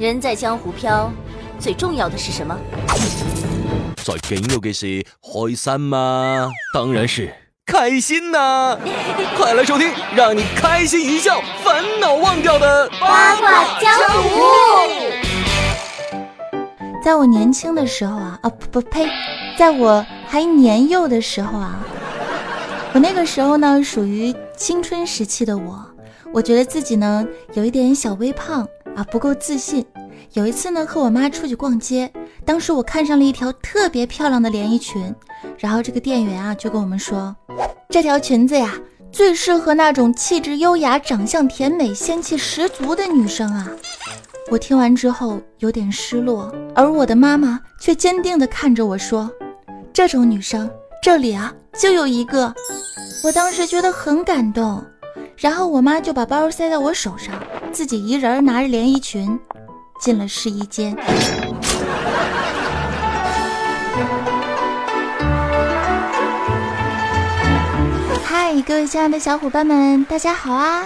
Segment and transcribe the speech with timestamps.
[0.00, 1.12] 人在江湖飘，
[1.58, 2.56] 最重要的是什么？
[3.96, 6.50] 最紧要的是开心吗？
[6.72, 7.30] 当然是
[7.66, 8.78] 开心呐！
[9.36, 13.92] 快来收听，让你开心一笑，烦恼忘掉的八卦江
[14.22, 14.40] 湖。
[17.04, 19.06] 在我年轻的时候啊，啊不不呸，
[19.58, 21.78] 在我还年幼的时候啊，
[22.94, 25.78] 我那个时候呢，属于青春时期的我，
[26.32, 27.22] 我觉得自己呢
[27.52, 28.66] 有一点小微胖
[28.96, 29.84] 啊，不够自信。
[30.34, 32.10] 有一次呢，和我妈出去逛街，
[32.44, 35.14] 当时我看上了一条特别漂亮的连衣裙，
[35.58, 37.34] 然后这个店员啊就跟我们说，
[37.88, 38.74] 这条裙子呀
[39.10, 43.68] 最适合那种气质优雅、长相甜美、仙气十足的女生啊。
[44.50, 49.30] 我听完之后有点失落，而我的妈妈却坚定地看着我说
[49.92, 50.70] ：“这种女生
[51.02, 52.52] 这里啊就有一个。”
[53.22, 54.82] 我当时觉得很感动，
[55.40, 57.34] 然后我妈就把包塞在我手上，
[57.72, 59.40] 自己一人拿着连衣裙
[59.98, 60.94] 进了试衣间。
[68.22, 70.84] 嗨，各位亲爱的小伙伴们，大家好啊！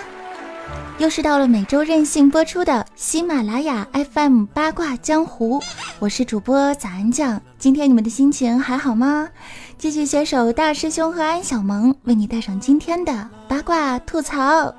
[0.98, 5.60] 又是到了每周任性播出的喜马拉雅 FM 八卦江湖，
[5.98, 7.40] 我是主播早安酱。
[7.58, 9.28] 今天你们的心情还好吗？
[9.76, 14.72] 继续携手大师兄和安小萌，为你带上今天的八卦吐槽。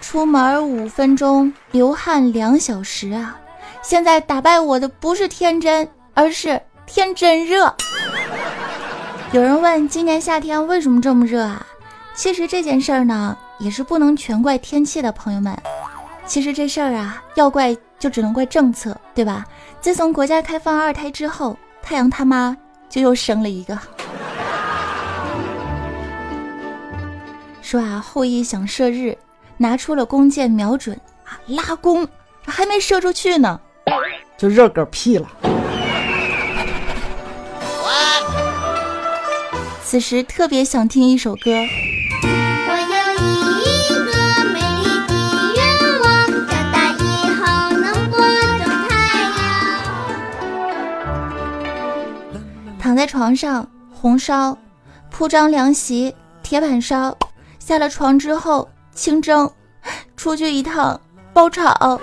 [0.00, 3.36] 出门五分钟，流汗两小时啊！
[3.82, 7.74] 现在打败我的不是天真，而是天真热。
[9.30, 11.64] 有人问今年夏天为什么这么热啊？
[12.14, 15.54] 其实这件事儿呢，也是不能全怪天气的，朋友们。
[16.24, 19.44] 其实这事儿啊，要怪就只能怪政策，对吧？
[19.82, 22.56] 自从国家开放二胎之后，太阳他妈
[22.88, 23.78] 就又生了一个。
[27.60, 29.14] 说啊，后羿想射日，
[29.58, 32.08] 拿出了弓箭瞄准啊，拉弓，
[32.46, 33.60] 还没射出去呢，
[34.38, 35.28] 就热嗝屁了。
[39.90, 41.50] 此时特别想听一首歌。
[41.50, 44.12] 我有一个
[44.52, 45.14] 美丽的
[45.56, 45.64] 愿
[46.02, 46.06] 望，
[46.46, 47.00] 长大以
[47.30, 47.40] 后
[47.70, 49.40] 能播种太阳。
[52.78, 54.58] 躺在床上，红烧，
[55.10, 57.16] 铺张凉席，铁板烧，
[57.58, 59.50] 下了床之后清蒸，
[60.18, 61.00] 出去一趟
[61.32, 61.98] 爆炒，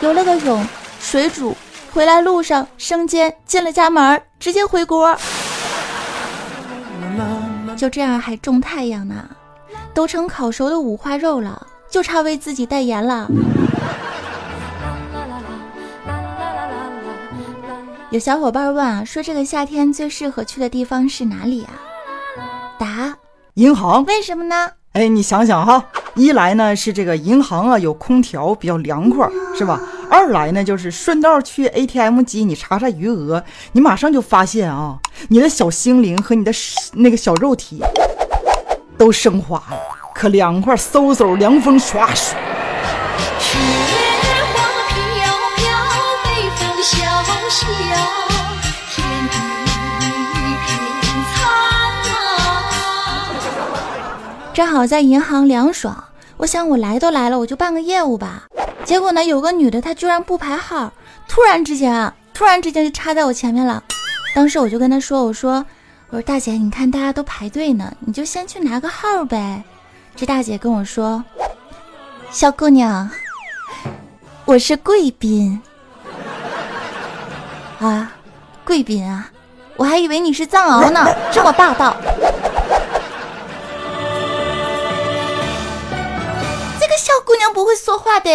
[0.00, 0.66] 游了个泳，
[0.98, 1.56] 水煮，
[1.92, 5.16] 回来路上生煎，进了家门直接回锅。
[7.76, 9.28] 就这样还种太阳呢，
[9.92, 13.28] 都成烤熟的五花肉了，就差为自己代言了。
[18.10, 21.72] 有小伙伴问啊，说这个夏天最适合去的地方是哪里啊？
[22.78, 23.14] 答：
[23.54, 24.04] 银行。
[24.06, 24.70] 为什么呢？
[24.92, 25.84] 哎，你想想哈，
[26.14, 29.78] 一来呢是这个银行啊有空调比较凉快，是吧？
[30.08, 36.52] 二来呢就是顺道去 ATM 机你查查余额，你马上就发现啊，你的小心灵和你的
[36.92, 37.82] 那个小肉体
[38.96, 39.78] 都升华了，
[40.14, 42.34] 可凉快，嗖嗖凉风唰唰。
[43.38, 43.58] 雪
[44.54, 44.58] 花
[44.88, 44.96] 飘
[45.56, 45.64] 飘，
[46.24, 46.96] 北风萧
[47.50, 47.66] 萧，
[48.94, 48.96] 天
[49.28, 49.34] 地
[50.32, 50.70] 一片
[51.34, 51.36] 苍
[52.04, 52.10] 茫。
[54.54, 56.04] 正好在银行凉爽，
[56.38, 58.44] 我想我来都来了，我就办个业务吧。
[58.86, 60.92] 结果呢，有个女的她居然不排号，
[61.26, 63.82] 突然之间啊，突然之间就插在我前面了。
[64.32, 65.54] 当时我就跟她说：“我说，
[66.08, 69.64] 我说大姐，你看大家都排队呢，你就先去拿个号呗。”
[70.14, 71.22] 这大姐跟我说
[72.30, 73.10] ：“小姑娘，
[74.44, 75.60] 我是贵宾
[77.80, 78.12] 啊，
[78.64, 79.28] 贵宾啊，
[79.74, 81.96] 我还以为你是藏獒呢，这么霸道。”
[87.26, 88.30] 姑娘不会说话的。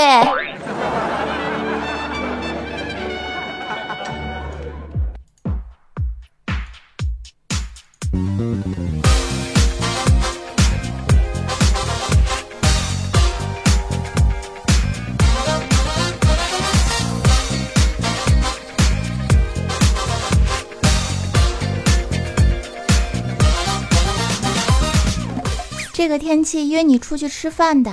[25.94, 27.92] 这个天气约你出去吃饭的，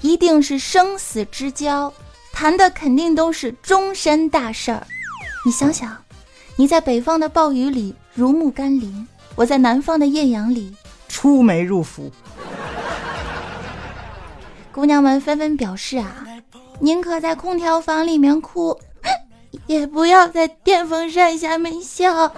[0.00, 1.92] 一定是生死之交，
[2.32, 4.86] 谈的肯定都是终身大事儿。
[5.44, 5.96] 你想想，
[6.56, 10.74] 你在北方的暴雨里如沐甘霖，我在南方的艳阳里
[11.08, 12.10] 出梅入伏。
[14.72, 16.26] 姑娘们纷纷表示啊，
[16.80, 18.78] 宁可在空调房里面哭，
[19.66, 22.30] 也不要在电风扇下面笑。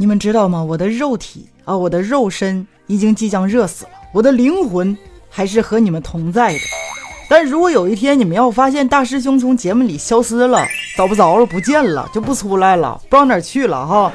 [0.00, 0.64] 你们知道吗？
[0.64, 4.96] 我的肉体啊，我的肉身已经即将热死了，我的灵魂
[5.28, 6.58] 还是和你们同在的。
[7.28, 10.66] 但如果有一天你们要发现大师兄从节目里消失了，
[10.96, 14.10] 找不着了，不见了，就不出来了，不知道哪儿去了哈。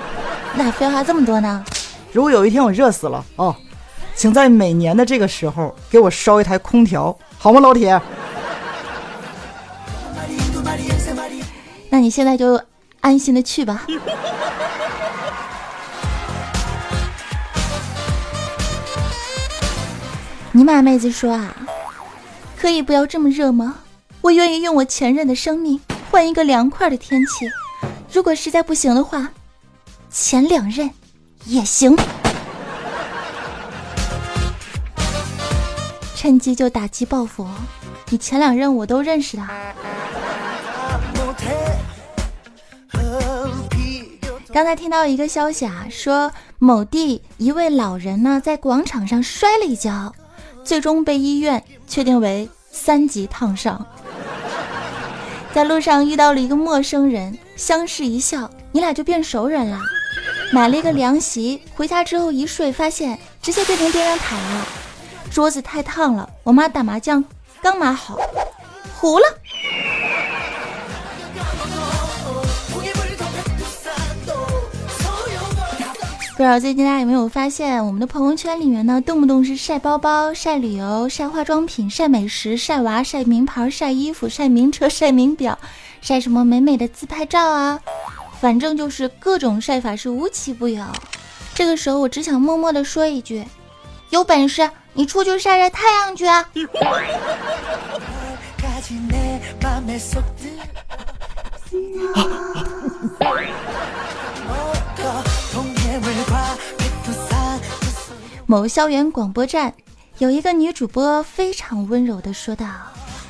[0.56, 1.64] 那废话这么多呢？
[2.12, 3.56] 如果有一天我热死了啊，
[4.16, 8.02] 请在每年的这个时候给我烧一台空调，好吗，老铁？
[11.92, 12.60] 那你现在就
[13.02, 13.86] 安心的去吧。
[20.56, 21.54] 尼玛妹子说啊，
[22.56, 23.76] 可以不要这么热吗？
[24.22, 25.78] 我愿意用我前任的生命
[26.10, 27.46] 换一个凉快的天气。
[28.10, 29.30] 如果实在不行的话，
[30.10, 30.90] 前两任
[31.44, 31.94] 也行。
[36.16, 37.46] 趁机就打击报复，
[38.08, 39.44] 你前两任我都认识的。
[44.54, 50.16] 刚才听到一个消息啊，说某地一位老人呢在广场上摔了一跤，
[50.66, 53.86] 最终被医院确定为三级烫伤。
[55.54, 59.80] 在路上遇到了一个陌生人，相视一笑，你俩就变熟人了。
[60.52, 64.68] 买了一个凉席，回家之后一睡，发现直接变成电热毯了。
[65.32, 67.24] 桌子太烫了，我妈打麻将
[67.62, 68.18] 刚码好，
[69.00, 69.26] 糊了。
[76.36, 85.58] 不知道最近大家有没有发现，我们的朋友圈里面呢，动不动是晒包包、晒旅游、晒化妆品、晒美食、晒娃、晒名牌、晒衣服、晒名车、 晒名表、
[86.02, 87.80] 晒什么美美的自拍照啊，
[88.42, 90.84] 反正就是各种晒法是无奇不有。
[91.54, 93.46] 这个时候，我只想默默的说一句：
[94.10, 96.50] 有本事你出去晒晒太阳去啊！
[108.48, 109.74] 某校园广播站
[110.20, 112.68] 有一个女主播非常温柔的说道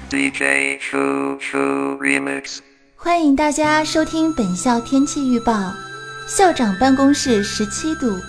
[0.10, 2.58] DJ Choo Choo Remix.
[2.98, 5.74] 欢迎大家收听本校天气预报。
[6.28, 8.20] 校长办公室十七度，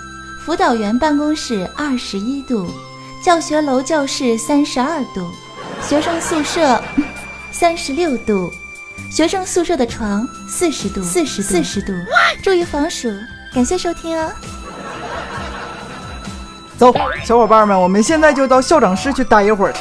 [0.44, 2.70] 辅导员办公室二十一度，
[3.20, 5.28] 教学楼教室三十二度，
[5.82, 6.80] 学生宿舍
[7.50, 8.48] 三十六度，
[9.10, 11.92] 学生宿舍的床四十度，四十四十度，
[12.44, 13.12] 注意防暑。
[13.52, 14.30] 感谢收听哦。
[16.78, 16.92] 走，
[17.24, 19.74] 小伙伴们，我们现在就到校长室去待一会儿。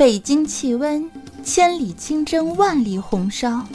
[0.00, 1.10] 北京气温
[1.44, 3.66] 千里清蒸万里红烧，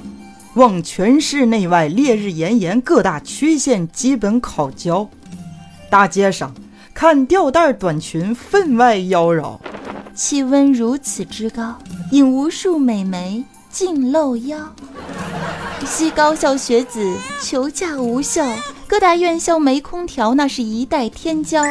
[0.56, 5.07] 望全市内外烈日炎炎，各大区县基本烤焦。
[5.88, 6.51] 大街上
[6.95, 9.60] 看吊带短裙分外妖娆，
[10.16, 11.75] 气温如此之高，
[12.10, 14.58] 引无数美眉尽露腰。
[15.86, 18.44] 西高校学子求嫁无效，
[18.88, 21.63] 各大院校没空调，那是一代天骄。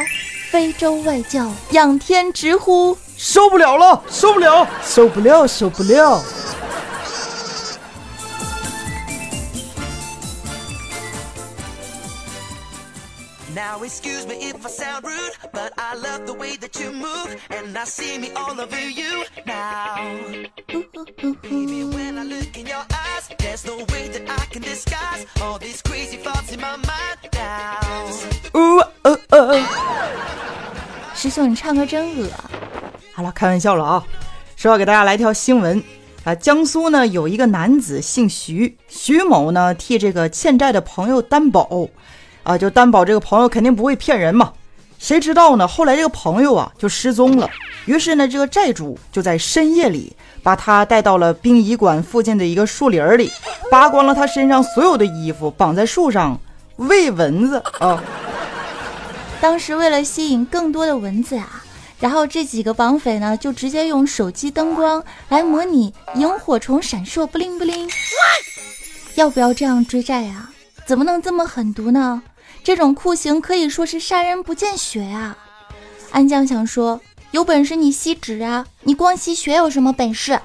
[0.49, 6.21] 非洲外教仰天直呼，受不了了，受不了，受不了，受不了。
[13.55, 17.75] Now excuse me if I sound rude, but I love the way that you move, and
[17.75, 20.05] I see me all over you now.
[21.41, 25.57] Baby, when I look in your eyes, there's no way that I can disguise all
[25.57, 27.79] these crazy thoughts in my mind now.
[28.53, 29.65] 呃呃呃，
[31.15, 32.29] 师兄你唱歌真恶。
[33.15, 34.03] 好了，开玩笑了啊。
[34.57, 35.81] 说要给大家来条新闻
[36.25, 41.87] 啊，江苏呢有一个男子姓徐，徐某呢替这个欠债的朋友担保，
[42.43, 44.51] 啊，就担保这个朋友肯定不会骗人嘛。
[44.99, 45.65] 谁知道呢？
[45.65, 47.49] 后来这个朋友啊就失踪了，
[47.85, 53.31] 于是呢这个债主就在深夜里把他带到了殡仪馆附近的一个树林里，
[53.71, 56.37] 扒光了他身上所有的衣服，绑在树上
[56.75, 58.03] 喂蚊子啊。
[59.39, 61.54] 当时为了吸引更多的蚊子啊，
[61.99, 67.89] 然后这几个绑匪呢就直接用手机灯光来模拟萤火虫闪烁，不灵不灵。
[69.15, 70.51] 要不要这样追债啊？
[70.85, 72.21] 怎么能这么狠毒呢？
[72.63, 75.37] 这种酷刑可以说是杀人不见血啊！
[76.11, 76.99] 安江想说，
[77.31, 80.39] 有本事你吸纸啊，你光吸血有什么本事？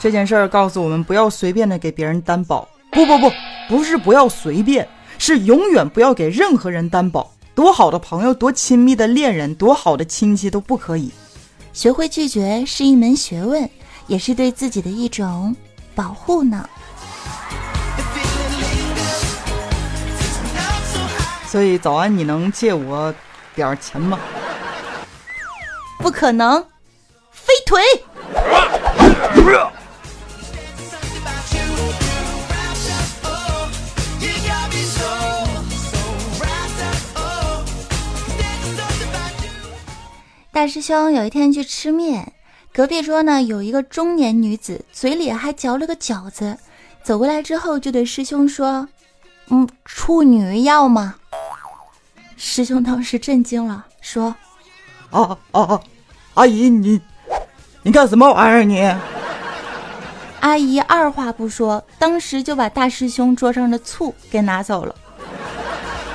[0.00, 2.68] 这件事儿告诉我们，不要随便的给别人担保。
[2.90, 3.32] 不不不，
[3.68, 7.33] 不是不要随便，是永远不要给任何人担保。
[7.54, 11.12] 多好的朋友，多亲密的恋人，多好的亲戚都不可以。
[11.72, 13.68] 学会拒绝是一门学问，
[14.06, 15.54] 也是对自己的一种
[15.94, 16.68] 保护呢。
[21.46, 23.14] 所以早安，你能借我
[23.54, 24.18] 点儿钱吗？
[26.00, 26.60] 不可能，
[27.30, 27.80] 飞腿。
[40.54, 42.32] 大师兄有一天去吃面，
[42.72, 46.56] 隔壁桌呢有一个中年女子，嘴里还嚼了个饺子，
[47.02, 48.86] 走过来之后就对师兄说
[49.50, 51.16] ：“嗯，处女要吗？”
[52.38, 54.32] 师兄当时震惊了，说
[55.10, 55.80] ：“啊啊啊！
[56.34, 57.00] 阿姨，你
[57.82, 58.80] 你干什么玩意儿你？”
[60.38, 64.94] 阿姨二话不说，当时就把大师兄桌上的醋给拿走了。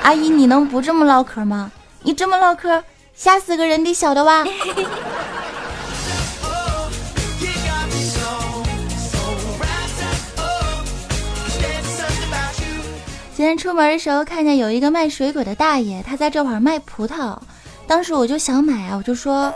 [0.01, 1.69] 阿姨，你能不这么唠嗑吗？
[2.03, 2.81] 你这么唠嗑，
[3.19, 4.45] 吓死个人的小的哇？
[13.35, 17.38] 今天出门的时候，看见有一个卖水果的大爷，他在这会儿卖葡萄。
[17.85, 19.53] 当时我就想买啊，我就说：“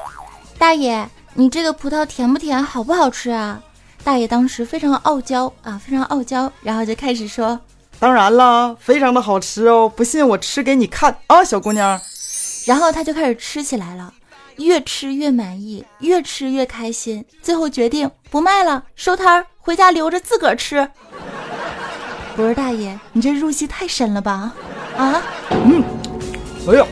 [0.60, 3.62] 大爷，你这个葡萄甜不甜，好不好吃啊？”
[4.04, 7.58] 大爷当时非常傲娇啊，非常傲娇，然后就开始说
[7.98, 11.98] ：“当然了，非常的好吃哦，不信我吃给你看啊，小姑娘。”
[12.66, 14.14] 然后他就开始吃起来了，
[14.58, 20.90] 越吃越满意，越吃越开心，最后决定不卖了，收摊儿，回家留着自个儿吃。
[22.36, 24.54] 不是大爷，你这入戏太深了吧？
[24.98, 25.22] 啊？
[25.52, 25.84] 嗯，
[26.68, 26.86] 哎呀，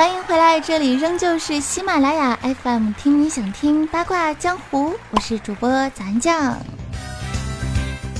[0.00, 6.56] 欢迎回来，这里仍旧是喜马拉雅 FM，听你想听八卦江湖，我是主播咱酱。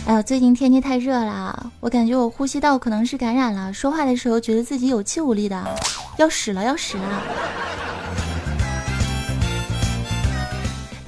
[0.06, 5.75] 哎呦，最近天气太热了，我感觉我呼吸道可能是感染了，说话的时候觉得自己有气无力的，
[6.18, 7.22] 要死了要死了。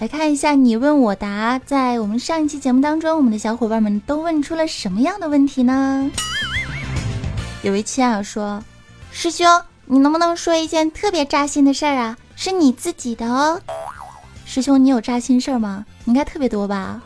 [0.00, 6.10] 来看一下你问我答，在我们上一期节目当中，我们的小伙伴们都问出了什么样的问题呢？
[7.60, 8.64] 有一期啊说，
[9.10, 9.46] 师兄，
[9.86, 12.16] 你能不能说一件特别扎心的事儿啊？
[12.36, 13.60] 是你自己的哦。
[14.44, 15.84] 师兄，你有扎心事儿吗？
[16.04, 17.00] 应该特别多吧？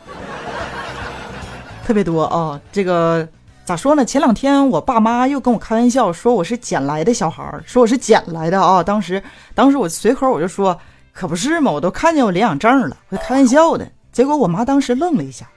[1.85, 2.59] 特别多啊！
[2.71, 3.27] 这个
[3.63, 4.03] 咋说呢？
[4.03, 8.83] 前两天我爸妈又跟我开玩笑说我是捡来的小孩儿，说我是捡来的啊！
[8.83, 9.23] 当时，
[9.55, 10.77] 当时我随口我就说，
[11.13, 13.89] 可不是嘛，我都看见我领养证了，我开玩笑的。
[14.11, 15.47] 结果我妈当时愣了一下，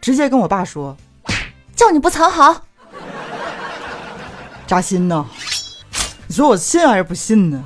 [0.00, 0.96] 直接跟我爸说，
[1.74, 2.62] 叫你不藏好。
[4.66, 5.26] 扎心呐！
[6.32, 7.62] 你说我信还是不信呢？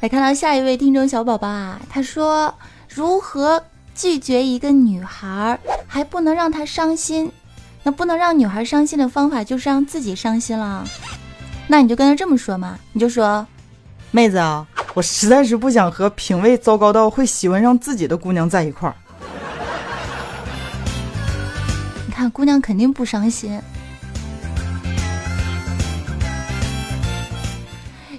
[0.00, 2.54] 来看到下一位听众小宝宝啊，他说
[2.94, 3.64] 如何
[3.94, 7.32] 拒绝一个女孩还不能让她伤心？
[7.82, 10.86] 那不能让女孩伤心的方法就是让自己伤心了。
[11.66, 13.46] 那你就跟她这么说嘛，你就说，
[14.10, 18.94] 妹子啊，我实在是不想和品味糟糕到会喜欢上自己的姑娘在一块儿。
[22.30, 23.60] 姑娘肯定不伤心。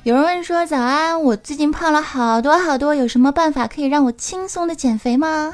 [0.04, 5.54] 有人问说：“早安，我最近胖了好多好多，有什么办法可以让我轻松的减肥吗？”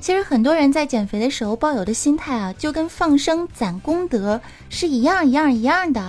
[0.00, 6.00] 其实很多人在减肥的时候抱有的心态啊，就跟放生攒功德是一样一样一样的，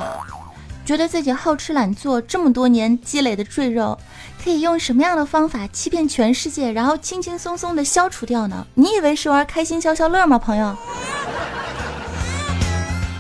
[0.92, 3.98] 觉得自己好吃懒做，这么多年积累的赘肉，
[4.44, 8.68] 可以用什么样的方法欺骗全世界，然后轻轻松松的消除掉呢？
[8.74, 10.76] 你以为是玩开心消消乐吗，朋友？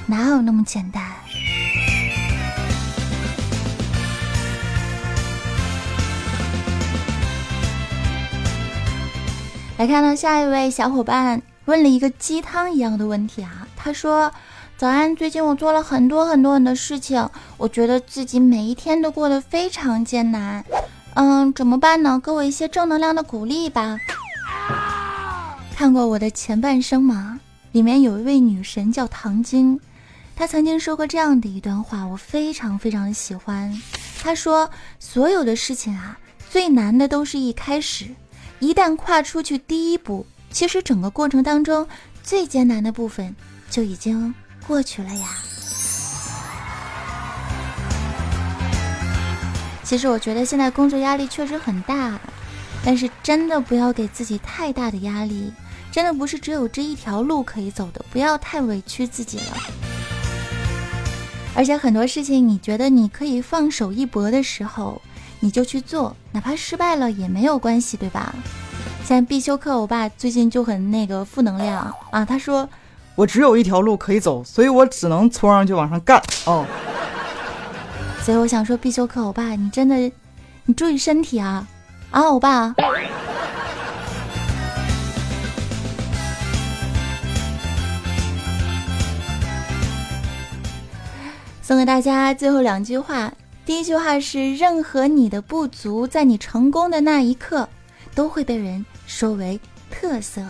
[0.05, 1.01] 哪有那么简单？
[9.77, 14.29] 来看到下一位小伙伴问了一个鸡汤一样的问题啊，他说
[14.81, 20.65] ：“早安，最近我做了很多很多很多事情，我觉得自己每一天都过得非常艰难，
[21.13, 22.19] 嗯，怎么办呢？
[22.19, 23.99] 给我一些正能量的鼓励吧。”
[25.77, 27.39] 看过我的前半生吗？
[27.73, 29.79] 里面有一位女神叫唐晶，
[30.35, 33.79] 她曾经说过这样的一段话，我非常非常的喜欢。
[34.19, 36.17] 她说：“所有的事情啊，
[36.49, 38.07] 最难的都是一开始。”
[38.57, 41.87] 一旦跨出去第一步，其实整个过程当中
[42.23, 43.35] 最艰难的部分
[43.69, 44.33] 就已经
[44.71, 45.27] 过去了呀。
[49.83, 52.17] 其实我觉得现在工作压力确实很大，
[52.81, 55.51] 但是真的不要给自己太大的压力，
[55.91, 59.57] 真的不是只有这一条路可以走的，不要太委屈自己了。
[61.53, 65.01] 而且很多事情，你觉得你可以放手一搏的时候，
[65.41, 68.33] 你就去做，哪怕失败了也没有关系，对吧？
[69.03, 72.69] 像必修课，我爸最近就很那个负能量啊，他说
[73.15, 76.65] 我只有一条路可以走，所以我只能冲上去往上干哦。
[78.23, 79.95] 所以我想说，必修课，欧巴，你真的，
[80.65, 81.67] 你注意身体啊，
[82.11, 82.73] 啊，欧巴。
[91.61, 93.31] 送给大家最后两句话，
[93.65, 97.67] 第一句话是：任何你的不足，在你成功的那一刻，
[98.13, 100.41] 都会被人说为特色。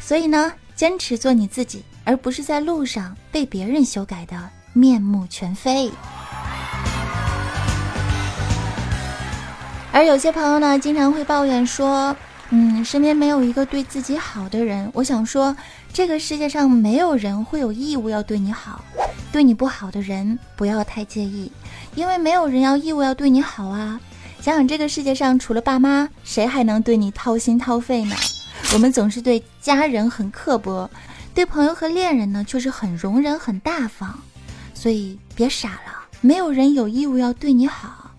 [0.00, 5.90] 所以呢，坚持做你自己，而不是在路上被别人修改的面目全非。
[9.90, 12.14] 而有些朋友呢，经常会抱怨说，
[12.50, 14.88] 嗯，身边没有一个对自己好的人。
[14.94, 15.56] 我想说，
[15.92, 18.84] 这个世界上没有人会有义务要对你好，
[19.32, 21.50] 对你不好的人不要太介意，
[21.96, 24.00] 因为没有人要义务要对你好啊。
[24.40, 28.14] 想想这个世界上除了爸妈，谁还能对你掏心掏肺呢？
[28.74, 30.88] 我们总是对家人很刻薄，
[31.34, 34.16] 对朋友和恋人呢，却是很容忍、很大方。
[34.74, 38.10] 所以别傻了，没有人有义务要对你好。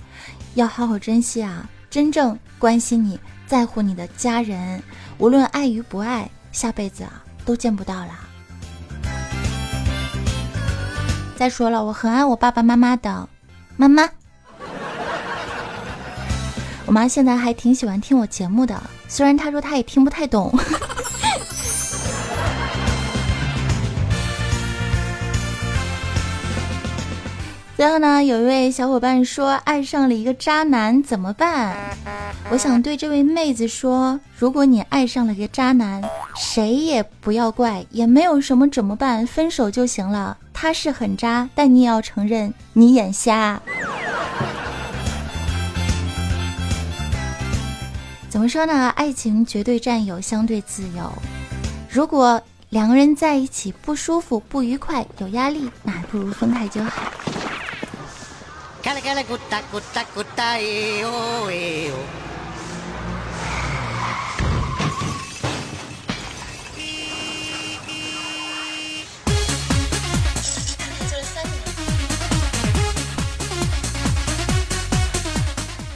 [0.56, 1.70] 要好好珍惜啊！
[1.90, 4.82] 真正关心你、在乎你的家人，
[5.20, 8.10] 无论爱与不爱，下辈子啊都见不到了。
[11.38, 13.30] 再说了，我很爱我爸爸妈妈的，
[13.78, 14.10] 妈妈。
[16.90, 20.52] 我妈现在还挺喜欢听我节目的，虽然她说她也听不太懂。
[27.78, 31.78] 最后呢，有一位小伙伴说爱上了一个渣男怎么办？
[32.50, 36.02] 我想对这位妹子说，如果你爱上了一个渣男，
[36.36, 40.36] 谁也不要怪，也没有什么怎么办，分手就行了。
[40.52, 43.62] 他是很渣，但你也要承认你眼瞎。
[48.30, 48.90] 怎么说呢？
[48.96, 51.12] 爱情绝对占有相对自由。
[51.90, 52.40] 如果
[52.70, 57.12] 两个人在一起不舒服、不愉快、有压力，那还不如分开就好。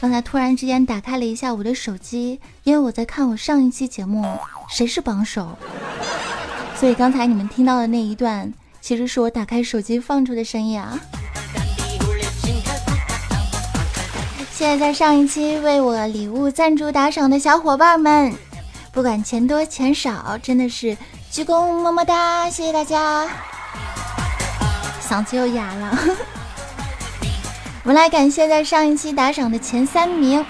[0.03, 4.21] 刚才突然之间打开了一下我的手机，因为我在看我上一期节目
[4.69, 5.57] 《谁是榜首》，
[6.77, 10.99] 所以刚才你们听到的那一段，其实是我打开手机放出的声音啊。
[14.51, 18.35] 谢谢在上一期为我礼物赞助打赏的小伙伴们，
[18.91, 20.97] 不管钱多钱少，真的是
[21.31, 23.25] 鞠躬么么哒，谢谢大家。
[25.01, 25.97] 嗓子又哑了，
[27.83, 30.45] 我们来感谢在上一期打赏的前三名。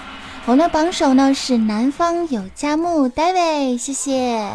[0.46, 4.48] 我们的榜首呢是南方有佳木 David，谢谢。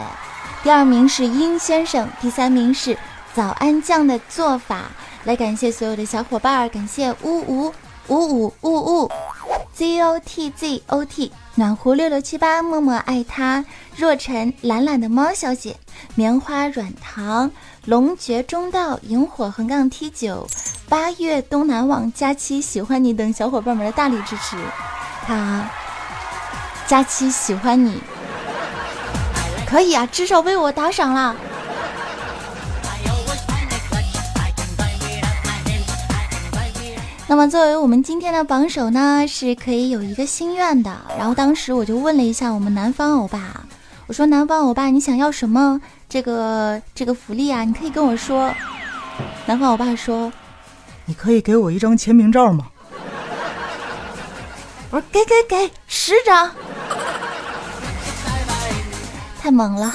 [0.63, 2.98] 第二名是殷先生，第三名是
[3.34, 4.84] 早安酱的做法。
[5.26, 7.74] 来感谢所有的小伙伴，感谢呜呜
[8.08, 9.12] 呜呜呜呜。
[9.74, 13.65] z o t z o t 暖壶六六七八默默爱他
[13.98, 15.76] 若尘懒懒的猫小姐
[16.15, 17.52] 棉花软糖
[17.84, 20.48] 龙爵中道萤火横杠 T 九
[20.88, 24.56] 八月东南网佳期喜欢你等小伙伴们的大力支持，
[25.26, 25.69] 看啊，
[26.88, 28.02] 佳期喜欢你，
[29.67, 31.36] 可以啊，至少为我打赏了。
[37.30, 40.92] 那么作为我们今天的榜首呢，是可以有一个心愿的。
[41.15, 43.63] 然后当时我就问了一下我们南方欧巴，
[44.08, 47.63] 我说南方欧巴你想要什么这个这个福利啊？
[47.63, 48.52] 你可以跟我说。
[49.46, 50.34] 南方欧巴说，
[51.06, 52.65] 你可以给我一张签名照吗？
[54.89, 56.50] 我说给给给十张，
[59.39, 59.94] 太猛了。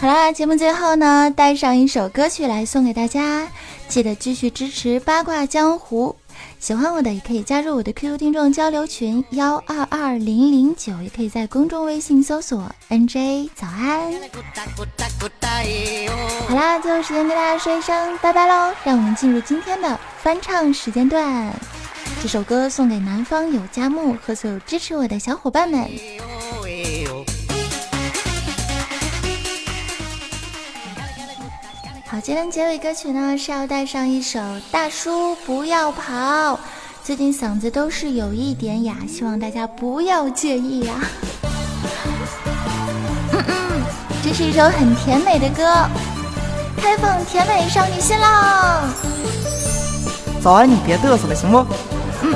[0.00, 3.46] 好啦，节目最后呢，带上一首歌曲来送给大家，
[3.86, 6.16] 记得继续支持八卦江湖。
[6.58, 14.10] 喜欢我的也可以加入我的 QQ 听众交流群幺二二零零九，也可以在公众微信搜索 NJ 早安。
[16.48, 21.52] 好啦，最后时间跟大家说一声拜拜喽，让我们进入今天的翻唱时间段。
[22.22, 25.86] 这首歌送给南方有佳木和所有支持我的小伙伴们。
[32.10, 34.40] 好，今天结尾歌曲呢是要带上一首
[34.72, 36.54] 《大叔不要跑》，
[37.04, 40.94] 最近嗓子都是有一点哑，希望大家不要介意呀、
[43.32, 43.82] 嗯嗯，
[44.24, 45.86] 这是一首很甜美的歌，
[46.78, 48.82] 开放甜美少女心啦！
[50.42, 51.58] 早安，你别嘚瑟了，行不？
[52.22, 52.34] 嗯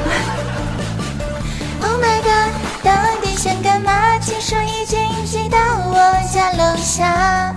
[1.83, 2.53] Oh my god，
[2.85, 4.17] 到底想干嘛？
[4.21, 5.59] 听说已经寄到
[5.89, 7.53] 我家楼下，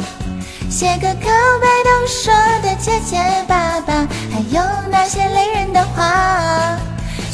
[0.77, 1.27] 写个告
[1.59, 3.93] 白都说的结结巴巴，
[4.31, 4.61] 还有
[4.91, 6.77] 那些雷人的话。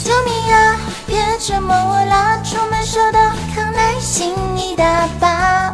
[0.02, 0.78] 救命啊！
[1.06, 2.40] 别折磨我啦！
[2.42, 3.20] 出门手都
[3.54, 5.74] 康乃馨一大把。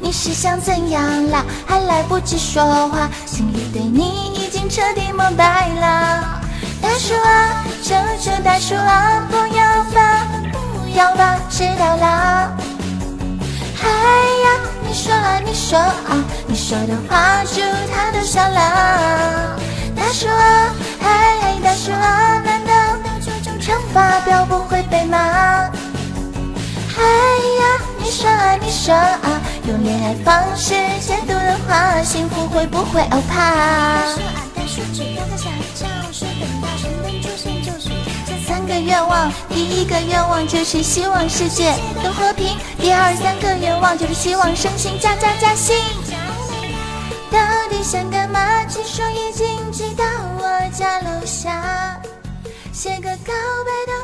[0.00, 1.44] 你是想怎样啦？
[1.64, 6.40] 还来不及说话，心里对你已经彻底膜拜啦。
[6.82, 12.50] 大叔啊，求求大叔啊，不要吧，不要吧，知道啦。
[13.86, 13.92] 嗨
[14.44, 14.46] 呀，
[14.82, 19.56] 你说啊，你说啊，你说的话就他都笑了。
[19.94, 22.72] 大叔啊，嗨，大叔啊，难道
[23.24, 25.16] 这种惩罚表不会被骂？
[26.94, 27.02] 嗨
[27.60, 34.02] 呀，你说啊，你说啊，用恋爱方式解读的话，幸福会不会欧趴？
[38.80, 45.76] 愿望，第一个愿望就是希望世界都和平，第二三个愿望就是希望升星加加加薪。
[47.30, 48.64] 到底想干嘛？
[48.64, 50.04] 听说已经寄到
[50.38, 52.00] 我家楼下，
[52.72, 53.32] 写个告
[53.64, 53.95] 白，的。